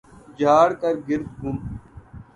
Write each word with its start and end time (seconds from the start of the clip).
جھاڑ 0.39 0.69
کر 0.81 0.93
گرد 1.07 1.27
غم 1.41 1.57